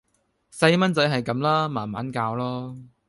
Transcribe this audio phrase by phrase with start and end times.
[0.51, 1.67] 細孥仔係咁啦！
[1.67, 2.75] 慢慢教囉